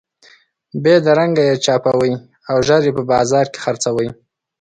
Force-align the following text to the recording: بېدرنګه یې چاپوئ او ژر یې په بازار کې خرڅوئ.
بېدرنګه 0.83 1.43
یې 1.49 1.55
چاپوئ 1.65 2.13
او 2.49 2.57
ژر 2.67 2.81
یې 2.87 2.91
په 2.97 3.03
بازار 3.11 3.45
کې 3.53 3.59
خرڅوئ. 3.63 4.09